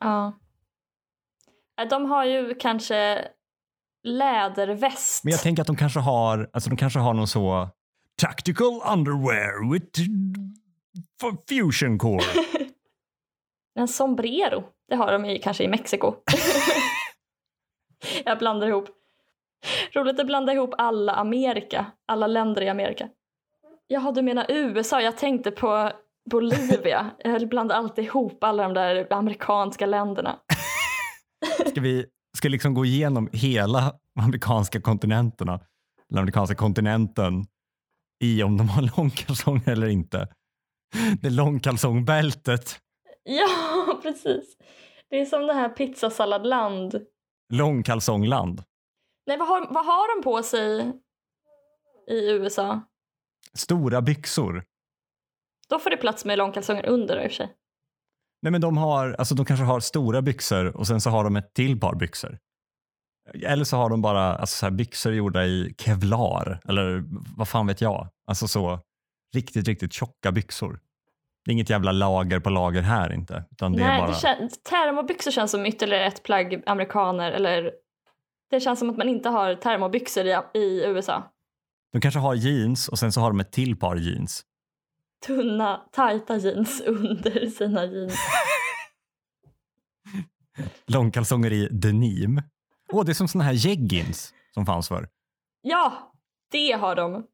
[0.00, 0.32] Ja.
[1.80, 3.28] Eh, De har ju kanske
[4.02, 5.24] läderväst.
[5.24, 7.68] Men jag tänker att de kanske har, alltså de kanske har någon så
[8.16, 10.00] tactical underwear with
[11.48, 12.24] fusion core.
[13.74, 14.64] En sombrero.
[14.88, 16.14] Det har de i, kanske i Mexiko.
[18.24, 18.88] jag blandar ihop.
[19.94, 21.86] Roligt att blanda ihop alla Amerika.
[22.06, 23.08] Alla länder i Amerika.
[23.90, 25.00] Jaha, du menar USA.
[25.00, 25.92] Jag tänkte på
[26.30, 27.10] Bolivia.
[27.24, 30.38] Jag blandar alltid ihop alla de där amerikanska länderna.
[31.66, 35.60] Ska vi ska liksom gå igenom hela amerikanska kontinenterna,
[36.10, 37.46] eller amerikanska kontinenten
[38.24, 40.28] i om de har långkalsonger eller inte.
[41.22, 42.80] Det långkalsongbältet,
[43.24, 44.56] Ja, precis.
[45.10, 47.00] Det är som det här pizzasalladland.
[47.52, 48.62] långkalsongland.
[49.26, 50.92] Nej, vad har, vad har de på sig
[52.10, 52.80] i USA?
[53.54, 54.64] Stora byxor.
[55.68, 57.54] Då får det plats med långkalsonger under i och för sig.
[58.42, 61.36] Nej men de har, alltså de kanske har stora byxor och sen så har de
[61.36, 62.38] ett till par byxor.
[63.44, 67.04] Eller så har de bara alltså så här byxor gjorda i kevlar eller
[67.36, 68.08] vad fan vet jag.
[68.26, 68.80] Alltså så
[69.34, 70.80] riktigt, riktigt tjocka byxor.
[71.44, 73.44] Det är inget jävla lager på lager här inte.
[73.50, 74.10] Utan det är Nej, bara...
[74.10, 77.72] det kän- termobyxor känns som ytterligare ett plagg amerikaner eller
[78.50, 81.22] det känns som att man inte har termobyxor i, i USA.
[81.92, 84.42] De kanske har jeans och sen så har de ett till par jeans.
[85.26, 88.14] Tunna, tajta jeans under sina jeans.
[90.86, 92.42] Långkalsonger i denim.
[92.92, 95.08] Åh, det är som såna här jeggings som fanns för.
[95.62, 96.12] Ja,
[96.50, 97.26] det har de.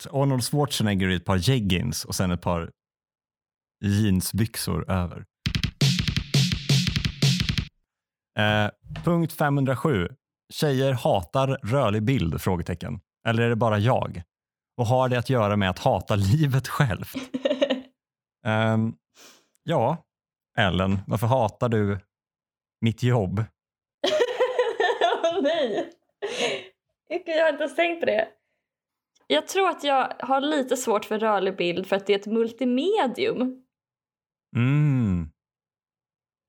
[0.00, 2.70] Så Arnold Schwarzenegger i ett par jeggings och sen ett par
[3.84, 5.24] jeansbyxor över.
[8.38, 8.70] Eh,
[9.04, 10.08] punkt 507.
[10.52, 12.40] Tjejer hatar rörlig bild?
[12.40, 13.00] Frågetecken.
[13.28, 14.22] Eller är det bara jag?
[14.76, 17.14] Och har det att göra med att hata livet självt?
[18.46, 18.92] Ehm,
[19.62, 19.96] ja,
[20.58, 21.98] Ellen, varför hatar du
[22.80, 23.38] mitt jobb?
[25.24, 25.92] Åh nej!
[27.08, 28.28] Jag har inte ens tänkt på det.
[29.26, 32.26] Jag tror att jag har lite svårt för rörlig bild för att det är ett
[32.26, 33.62] multimedium.
[34.56, 35.28] Mm,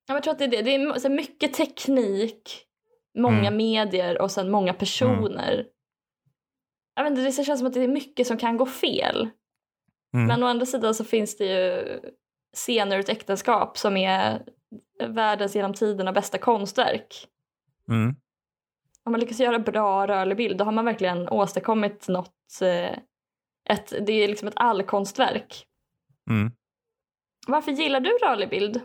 [0.07, 0.61] Ja, Jag tror att det är det.
[0.61, 2.65] Det är mycket teknik,
[3.17, 3.57] många Mm.
[3.57, 5.65] medier och sen många personer.
[6.95, 9.29] Jag vet inte, det känns som att det är mycket som kan gå fel.
[10.13, 10.27] mm.
[10.27, 11.99] Men å andra sidan så finns det ju
[12.55, 14.43] scener ur ett äktenskap som är
[15.07, 17.27] världens genom tiderna bästa konstverk.
[17.89, 18.15] Mm.
[19.03, 22.61] Om man lyckas göra bra rörlig bild då har man verkligen åstadkommit något.
[22.61, 22.97] Eh,
[23.69, 25.65] ett, det är liksom ett allkonstverk.
[26.29, 26.51] Mm.
[27.47, 28.81] Varför gillar du rörlig bild?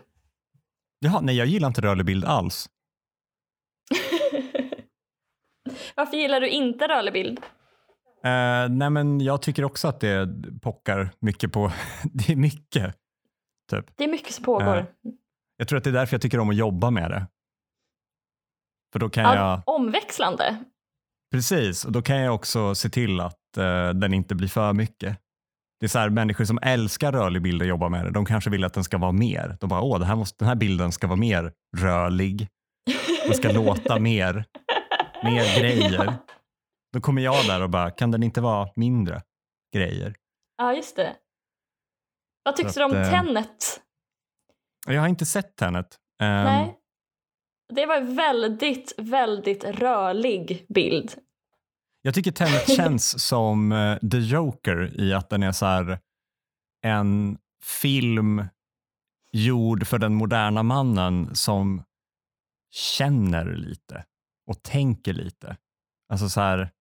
[0.99, 2.69] Jaha, nej jag gillar inte rörlig bild alls.
[5.95, 7.41] Varför gillar du inte rörlig bild?
[8.23, 10.29] Eh, nej men jag tycker också att det
[10.61, 11.71] pockar mycket på,
[12.03, 12.95] det är mycket.
[13.71, 13.85] Typ.
[13.95, 14.77] Det är mycket som pågår.
[14.77, 14.85] Eh,
[15.57, 17.27] Jag tror att det är därför jag tycker om att jobba med det.
[18.93, 20.57] För då kan Ja, jag, Omväxlande.
[21.31, 25.17] precis, och då kan jag också se till att eh, den inte blir för mycket.
[25.79, 28.49] Det är så här, människor som älskar rörlig bild och jobbar med det, de kanske
[28.49, 29.57] vill att den ska vara mer.
[29.59, 32.47] De bara, åh, det här måste, den här bilden ska vara mer rörlig.
[33.25, 34.45] Den ska låta mer,
[35.23, 36.13] mer grejer.
[36.93, 39.21] Då kommer jag där och bara, kan den inte vara mindre
[39.73, 40.15] grejer?
[40.57, 41.15] Ja, just det.
[42.43, 43.81] Vad tyckte du om eh, Tenet?
[44.87, 45.97] Jag har inte sett Tenet.
[46.21, 46.75] Ehm, Nej.
[47.73, 51.15] Det var en väldigt, väldigt rörlig bild.
[52.01, 55.99] Jag tycker Tenet känns som eh, The Joker i att den är så här
[56.81, 58.45] en film
[59.31, 61.83] gjord för den moderna mannen som
[62.71, 64.05] känner lite
[64.47, 65.57] och tänker lite.
[66.09, 66.71] Alltså så här,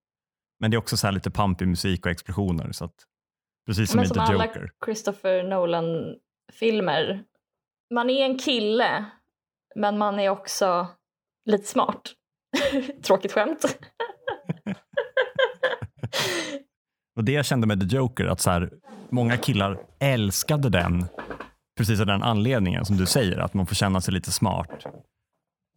[0.61, 2.73] men det är också så här lite pampig musik och explosioner.
[2.73, 2.95] Så att,
[3.67, 4.71] precis som Men som alla Joker.
[4.85, 7.25] Christopher Nolan-filmer.
[7.95, 9.05] Man är en kille,
[9.75, 10.87] men man är också
[11.45, 12.13] lite smart.
[13.03, 13.79] Tråkigt skämt.
[17.17, 18.71] Och det jag kände med The Joker, att så här,
[19.11, 21.07] många killar älskade den
[21.79, 24.85] precis av den anledningen som du säger, att man får känna sig lite smart.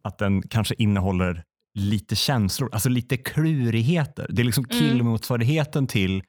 [0.02, 1.44] Att den kanske innehåller
[1.78, 4.26] lite känslor, alltså lite klurigheter.
[4.30, 4.78] Det är liksom Mm.
[4.78, 6.22] killmotsvarigheten till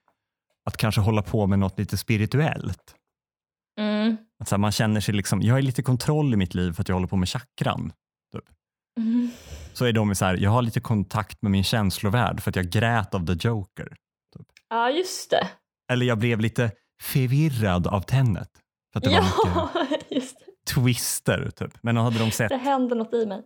[0.65, 2.95] att kanske hålla på med något lite spirituellt.
[3.79, 4.17] Mm.
[4.39, 6.81] Att så här, man känner sig liksom, jag har lite kontroll i mitt liv för
[6.81, 7.93] att jag håller på med chakran.
[8.99, 9.29] Mm.
[9.73, 12.69] Så är de så här, jag har lite kontakt med min känslovärld för att jag
[12.69, 13.95] grät av The Joker.
[14.69, 15.47] Ja, just det.
[15.91, 18.49] Eller jag blev lite förvirrad av Tenet.
[18.93, 20.73] För att det var Ja, mycket just det.
[20.73, 21.71] twister typ.
[21.83, 23.41] Men hade de sett Det händer något i mig.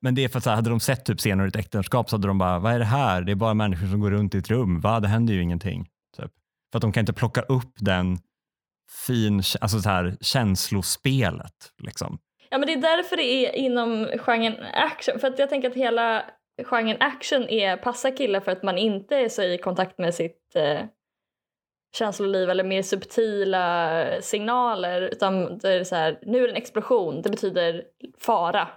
[0.00, 2.10] Men det är för att så här, hade de sett typ scener ur ett äktenskap
[2.10, 3.22] så hade de bara, vad är det här?
[3.22, 4.80] Det är bara människor som går runt i ett rum.
[4.80, 5.00] Va?
[5.00, 5.88] Det händer ju ingenting.
[6.16, 6.30] Typ.
[6.72, 8.18] För att de kan inte plocka upp den
[9.06, 11.72] fin, alltså så här, känslospelet.
[11.78, 12.18] Liksom.
[12.50, 15.18] Ja, men det är därför det är inom genren action.
[15.18, 16.24] För att jag tänker att hela
[16.64, 20.56] genren action är passar killar för att man inte är så i kontakt med sitt
[20.56, 20.80] eh,
[21.96, 25.02] känsloliv eller mer subtila signaler.
[25.02, 27.84] Utan det är så här, nu är det en explosion, det betyder
[28.18, 28.68] fara.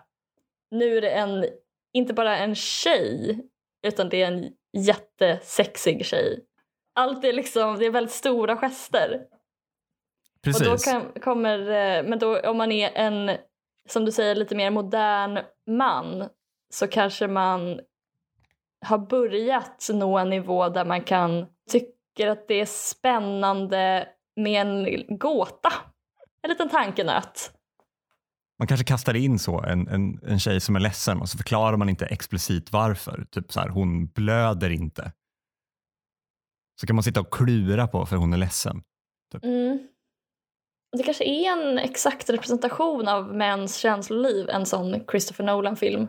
[0.72, 1.46] Nu är det en,
[1.94, 3.40] inte bara en tjej,
[3.88, 6.46] utan det är en jättesexig tjej.
[6.96, 9.26] Allt är liksom, det är väldigt stora gester.
[10.44, 10.62] Precis.
[10.62, 13.38] Och då kan, kommer, eh, men då om man är en,
[13.90, 16.30] som du säger, lite mer modern man
[16.74, 17.80] så kanske man
[18.86, 25.18] har börjat nå en nivå där man kan tycker att det är spännande med en
[25.18, 25.74] gåta.
[26.42, 27.52] En liten tankenöt.
[28.62, 31.78] Man kanske kastar in så en, en, en tjej som är ledsen och så förklarar
[31.78, 33.26] man inte explicit varför.
[33.32, 35.12] Typ så här, hon blöder inte.
[36.82, 38.84] Så kan man sitta och klura på för hon är ledsen.
[39.44, 39.88] Mm.
[40.98, 46.08] Det kanske är en exakt representation av mäns känsloliv, en sån Christopher Nolan-film.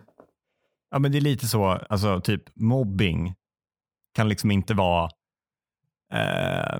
[0.90, 3.34] Ja men det är lite så, alltså typ mobbing
[4.14, 5.10] kan liksom inte vara
[6.12, 6.78] eh,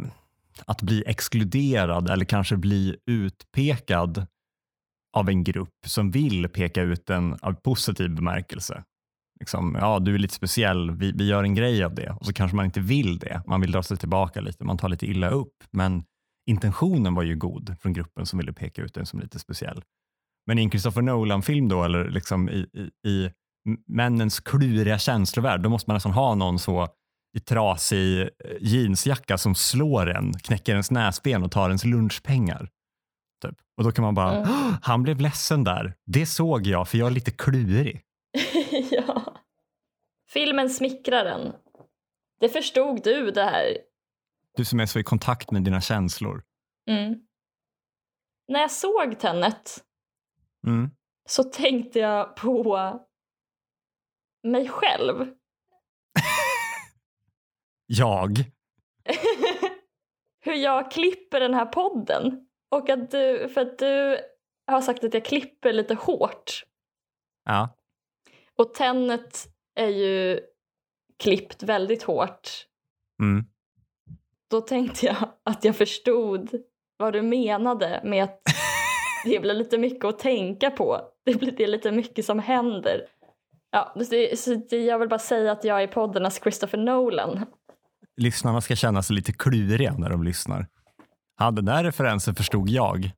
[0.66, 4.26] att bli exkluderad eller kanske bli utpekad
[5.12, 8.85] av en grupp som vill peka ut en av positiv bemärkelse.
[9.40, 12.33] Liksom, ja, du är lite speciell, vi, vi gör en grej av det och så
[12.33, 13.42] kanske man inte vill det.
[13.46, 15.64] Man vill dra sig tillbaka lite, man tar lite illa upp.
[15.70, 16.05] Men
[16.51, 19.83] intentionen var ju god från gruppen som ville peka ut en som lite speciell.
[20.46, 22.66] Men i en Christopher Nolan-film då, eller liksom i,
[23.05, 23.31] i, i
[23.88, 26.88] männens kluriga känslovärld, då måste man nästan ha någon så
[27.37, 28.29] i trasig eh,
[28.61, 32.68] jeansjacka som slår en, knäcker ens näsben och tar ens lunchpengar.
[33.76, 34.48] Och då kan man bara, Mm.
[34.50, 35.94] "Åh, han blev ledsen där.
[36.04, 38.02] Det såg jag för jag är lite klurig.
[38.90, 39.37] ja.
[40.28, 41.52] Filmen Smickraren.
[42.40, 43.78] Det förstod du det här.
[44.56, 46.42] Du som är så i kontakt med dina känslor.
[46.88, 47.14] Mm.
[48.48, 49.85] När jag såg Tenet
[50.66, 50.90] Mm.
[51.28, 53.00] så tänkte jag på
[54.42, 55.14] mig själv.
[57.87, 58.38] Jag.
[60.44, 62.46] Hur jag klipper den här podden.
[62.72, 64.18] Och att du, för att du
[64.66, 66.64] har sagt att jag klipper lite hårt.
[67.44, 67.76] Ja.
[68.58, 70.40] Och Tenet är ju
[71.18, 72.50] klippt väldigt hårt.
[73.22, 73.44] Mm.
[74.50, 76.50] Då tänkte jag att jag förstod
[76.96, 78.40] vad du menade med att
[79.24, 81.00] det blir lite mycket att tänka på.
[81.24, 83.06] Det blir det lite mycket som händer.
[83.70, 87.46] Ja, det, så det, jag vill bara säga att jag är poddarnas Christopher Nolan.
[88.16, 90.66] Lyssnarna ska känna sig lite kluriga när de lyssnar.
[91.38, 93.10] Ja, den där referensen förstod jag.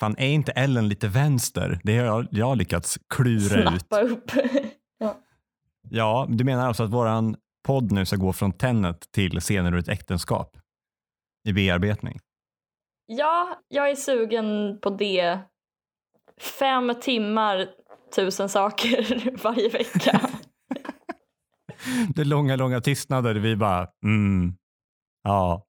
[0.00, 1.80] Fan, är inte Ellen lite vänster?
[1.84, 3.80] Det har jag, jag lyckats klura ut.
[3.80, 4.30] Snappa upp.
[5.90, 9.78] Ja, du menar alltså att våran podd nu ska gå från Tenet till scener ur
[9.78, 10.56] ett äktenskap
[11.48, 12.20] i bearbetning?
[13.06, 15.38] Ja, jag är sugen på det.
[16.58, 17.66] Fem timmar,
[18.16, 20.20] tusen saker varje vecka.
[22.14, 23.34] Det är långa, långa tystnader.
[23.34, 24.56] Vi bara, mm,
[25.22, 25.66] ja,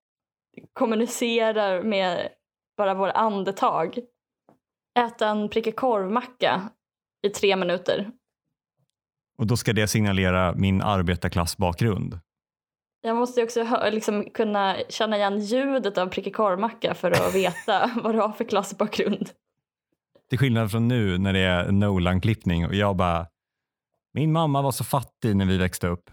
[0.73, 2.29] Kommunicerar med
[2.77, 3.99] bara vår andetag.
[4.99, 6.69] Äta en pricka korvmacka
[7.27, 8.11] i tre minuter.
[9.37, 12.19] och då ska det signalera min arbetarklassbakgrund.
[13.01, 18.15] Jag måste också liksom kunna känna igen ljudet av pricka korvmacka för att veta vad
[18.15, 19.29] du har för klassbakgrund.
[20.29, 23.27] Till skillnad från nu när det är Nolan-klippning och jag bara,
[24.13, 26.09] min mamma var så fattig när vi växte upp.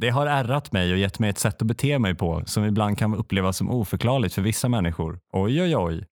[0.00, 2.98] Det har ärrat mig och gett mig ett sätt att bete mig på som ibland
[2.98, 5.20] kan upplevas som oförklarligt för vissa människor.
[5.32, 6.06] Oj, oj, oj.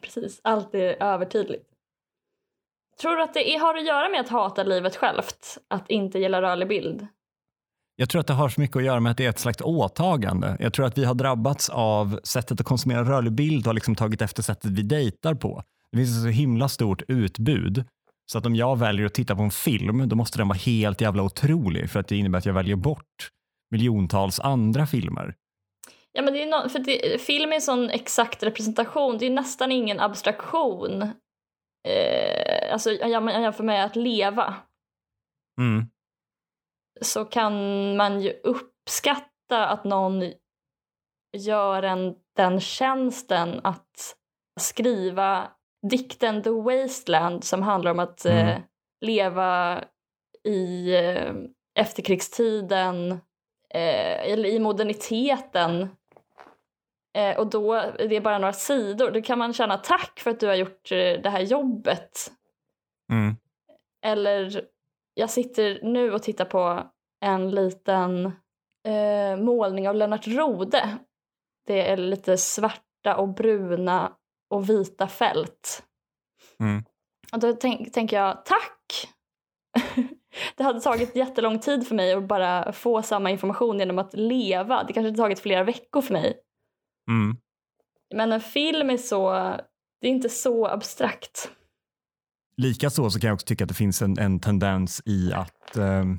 [0.00, 1.64] Precis, allt är övertydligt.
[3.00, 5.58] Tror du att det är, har att göra med att hata livet självt?
[5.68, 7.06] Att inte gilla rörlig bild?
[7.96, 9.60] Jag tror att det har så mycket att göra med att det är ett slags
[9.60, 10.56] åtagande.
[10.60, 14.22] Jag tror att vi har drabbats av sättet att konsumera rörlig bild och liksom tagit
[14.22, 15.62] efter sättet vi dejtar på.
[15.92, 17.84] Det finns ett så himla stort utbud
[18.32, 21.00] så att om jag väljer att titta på en film då måste den vara helt
[21.00, 23.30] jävla otrolig för att det innebär att jag väljer bort
[23.70, 25.34] miljontals andra filmer.
[26.12, 29.18] Ja, men det är no- för det, film är en sån exakt representation.
[29.18, 31.02] Det är nästan ingen abstraktion.
[31.88, 34.54] Eh, alltså, jag jag jämför med att leva.
[35.60, 35.86] Mm.
[37.00, 37.52] så kan
[37.96, 40.32] man ju uppskatta att någon
[41.36, 44.16] gör en den tjänsten att
[44.60, 45.48] skriva
[45.82, 48.48] dikten The Wasteland som handlar om att Mm.
[48.48, 48.58] eh,
[49.00, 49.84] leva
[50.44, 51.32] i eh,
[51.74, 53.12] efterkrigstiden
[53.74, 55.88] eh, eller i moderniteten.
[57.18, 59.10] Eh, och då är det bara några sidor.
[59.10, 62.30] Då kan man känna tack för att du har gjort eh, det här jobbet.
[63.12, 63.36] Mm.
[64.02, 64.64] Eller
[65.14, 66.82] jag sitter nu och tittar på
[67.20, 68.32] en liten
[69.38, 70.98] målning av Lennart Rode.
[71.66, 74.12] Det är lite svarta och bruna
[74.50, 75.82] och vita fält.
[76.60, 76.84] Mm.
[77.32, 79.08] Och då tänk, tänker jag tack!
[80.56, 84.84] det hade tagit jättelång tid för mig att bara få samma information genom att leva.
[84.84, 86.36] Det kanske hade tagit flera veckor för mig.
[87.10, 87.36] Mm.
[88.14, 89.30] Men en film är så,
[90.00, 91.50] det är inte så abstrakt.
[92.56, 96.18] Likaså så kan jag också tycka att det finns en, en tendens i att, ehm,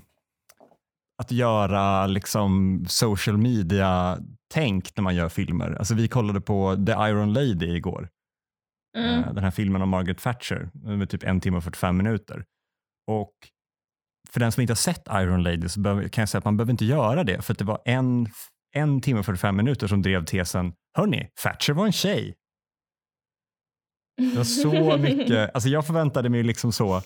[1.18, 5.76] att göra liksom social media-tänk när man gör filmer.
[5.80, 8.10] Alltså vi kollade på The Iron Lady igår.
[8.98, 9.24] Mm.
[9.24, 12.46] Eh, Den här filmen om Margaret Thatcher med typ en timme och 45 minuter.
[13.08, 13.34] Och
[14.30, 16.58] för den som inte har sett Iron Lady så behöver, kan jag säga att man
[16.58, 18.28] behöver inte göra det för det var en,
[18.76, 22.36] en timme och 45 minuter som drev tesen Hörni, Thatcher var en tjej.
[24.18, 27.02] Det var så mycket, alltså jag förväntade mig liksom så,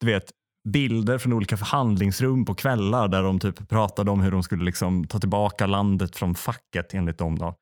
[0.00, 0.30] du vet,
[0.68, 5.04] bilder från olika förhandlingsrum på kvällar där de typ pratade om hur de skulle liksom
[5.06, 7.54] ta tillbaka landet från facket enligt dem då.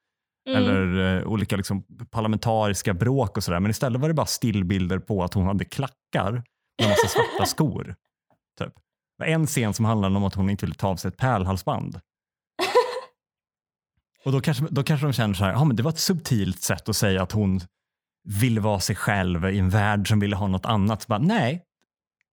[0.49, 0.63] Mm.
[0.63, 3.61] Eller eh, olika liksom parlamentariska bråk och sådär.
[3.61, 6.43] Men istället var det bara stillbilder på att hon hade klackar med
[6.83, 7.95] en massa svarta skor.
[8.59, 8.73] Typ.
[9.23, 12.01] En scen som handlade om att hon inte ville ta av sig ett pärlhalsband.
[14.25, 16.63] Och då kanske, då kanske de känner så här, ja men det var ett subtilt
[16.63, 17.61] sätt att säga att hon
[18.25, 21.07] ville vara sig själv i en värld som ville ha något annat.
[21.07, 21.65] Bara, nej,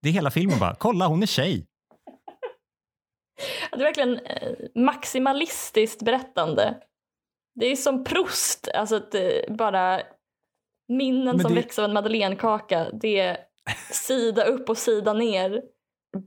[0.01, 1.65] det är hela filmen bara, kolla hon är tjej.
[3.71, 6.77] Det är verkligen eh, maximalistiskt berättande.
[7.59, 10.01] Det är som Proust, alltså eh, bara
[10.87, 12.87] minnen Men som det- växer av en madeleinekaka.
[13.01, 13.37] Det är
[13.91, 15.61] sida upp och sida ner,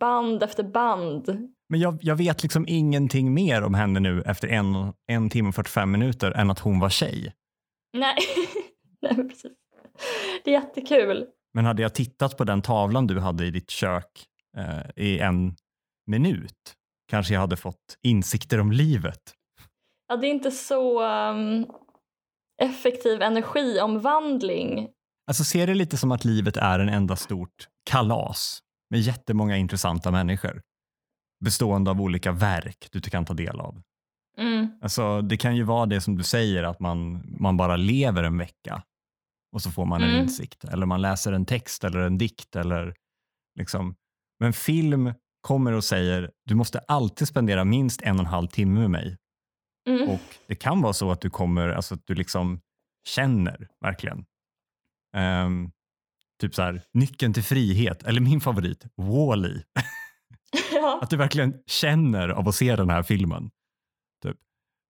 [0.00, 1.28] band efter band.
[1.68, 5.54] Men jag, jag vet liksom ingenting mer om henne nu efter en, en timme och
[5.54, 7.34] 45 minuter än att hon var tjej.
[7.96, 8.16] Nej,
[9.02, 9.52] Nej precis.
[10.44, 11.26] Det är jättekul.
[11.54, 14.24] Men hade jag tittat på den tavlan du hade i ditt kök
[14.56, 15.54] eh, i en
[16.06, 16.74] minut
[17.10, 19.20] kanske jag hade fått insikter om livet.
[20.10, 21.66] Ja, det är inte så um,
[22.62, 24.88] effektiv energiomvandling.
[25.26, 30.10] Alltså ser det lite som att livet är en enda stort kalas med jättemånga intressanta
[30.10, 30.62] människor
[31.44, 33.82] bestående av olika verk du kan ta del av.
[34.38, 34.68] Mm.
[34.82, 38.38] Alltså, det kan ju vara det som du säger att man, man bara lever en
[38.38, 38.82] vecka
[39.52, 40.22] och så får man en Mm.
[40.22, 42.94] insikt eller man läser en text eller en dikt eller
[43.58, 43.94] liksom.
[44.40, 48.80] Men film kommer och säger du måste alltid spendera minst en och en halv timme
[48.80, 49.16] med mig
[49.88, 50.08] Mm.
[50.08, 52.60] och det kan vara så att du kommer, alltså att du liksom
[53.04, 54.24] känner verkligen.
[55.16, 55.70] Ehm,
[56.40, 59.62] typ så här, nyckeln till frihet, eller min favorit, Wall-E.
[60.72, 60.98] Ja.
[61.02, 63.50] Att du verkligen känner av att se den här filmen.
[64.22, 64.36] Typ.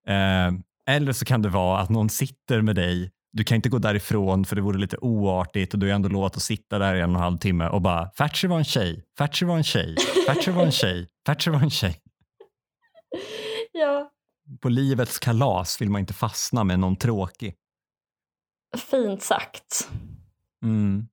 [0.07, 3.79] Ehm, eller så kan det vara att någon sitter med dig, du kan inte gå
[3.79, 7.01] därifrån för det vore lite oartigt och du är ändå lovat att sitta där i
[7.01, 9.97] en och en halv timme och bara Thatcher var en tjej, Thatcher var en tjej,
[10.27, 12.01] Thatcher var en tjej, Thatcher var en tjej.
[13.73, 14.11] ja,
[14.61, 17.55] På livets kalas vill man inte fastna med någon tråkig.
[18.77, 19.89] fint sagt.
[20.63, 21.09] Mm.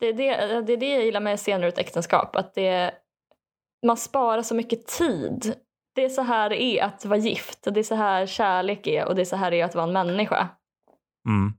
[0.00, 2.36] Det är det, det är det jag gillar med scener ett äktenskap.
[2.36, 2.94] Att det,
[3.86, 5.54] man sparar så mycket tid.
[5.94, 7.66] Det är så här det är att vara gift.
[7.70, 9.86] Det är så här kärlek är och det är så här det är att vara
[9.86, 10.48] en människa.
[11.28, 11.52] Mm.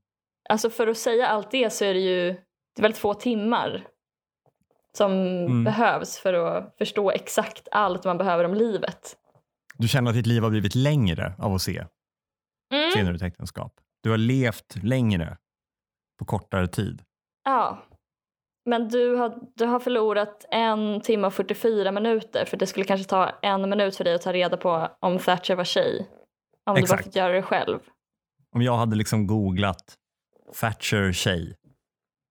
[0.49, 2.33] Alltså för att säga allt det så är det ju
[2.75, 3.87] det är väldigt få timmar
[4.97, 5.63] som Mm.
[5.63, 9.17] behövs för att förstå exakt allt man behöver om livet.
[9.77, 11.85] Du känner att ditt liv har blivit längre av att se
[12.73, 13.15] Mm.
[13.15, 13.73] ett äktenskap.
[14.03, 15.37] Du har levt längre
[16.19, 17.01] på kortare tid.
[17.43, 17.83] Ja.
[18.65, 23.09] Men du har, du har förlorat en timme och 44 minuter för det skulle kanske
[23.09, 25.99] ta en minut för dig att ta reda på om Thatcher var tjej.
[26.65, 27.03] Om du bara Exakt.
[27.03, 27.79] fick göra det själv.
[28.55, 29.95] Om jag hade liksom googlat
[30.61, 31.55] Thatcher tjej?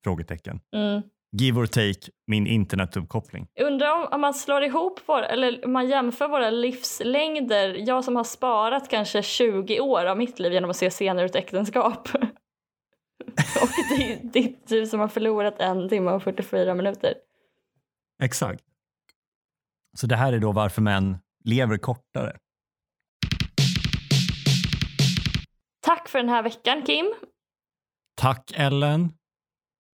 [0.05, 0.61] Frågetecken.
[0.77, 1.03] Mm.
[1.41, 3.47] Give or take min internetuppkoppling.
[3.61, 7.89] Undrar om, om man slår ihop våra, eller om man jämför våra livslängder.
[7.89, 11.27] Jag som har sparat kanske 20 år av mitt liv genom att se scener ur
[11.27, 12.09] ett äktenskap.
[13.63, 13.69] och
[13.99, 17.15] det, det är du som har förlorat en timme och 44 minuter.
[18.23, 18.65] Exakt.
[19.97, 22.37] Så det här är då varför män lever kortare.
[25.81, 27.15] Tack för den här veckan Kim.
[28.17, 29.13] Tack Ellen,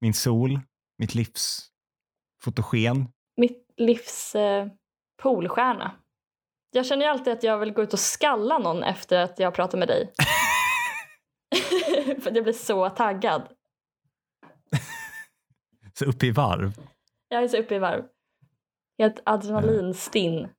[0.01, 0.59] min sol,
[1.01, 1.67] mitt livs
[2.43, 3.07] fotogen.
[3.37, 4.67] Mitt livs eh,
[5.21, 5.95] polstjärna.
[6.71, 9.53] Jag känner ju alltid att jag vill gå ut och skalla någon efter att jag
[9.53, 10.13] pratar med dig.
[12.21, 13.47] För jag blir så taggad.
[15.93, 16.73] Så uppe i varv.
[17.27, 18.05] Jag är så uppe i varv.
[18.97, 20.49] Helt adrenalinstinn.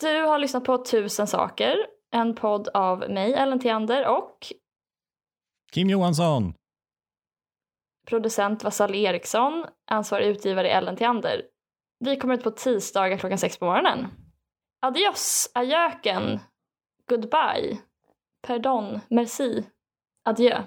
[0.00, 1.76] Du har lyssnat på Tusen saker.
[2.10, 4.52] En podd av mig, Ellen Theander och
[5.72, 6.54] Kim Johansson.
[8.08, 11.42] Producent Vasal Eriksson, ansvarig utgivare Ellen Theander.
[12.04, 14.06] Vi kommer ut på tisdagar klockan sex på morgonen.
[14.80, 16.40] Adios, ajöken,
[17.08, 17.78] goodbye,
[18.46, 19.64] pardon, merci,
[20.24, 20.62] adjö.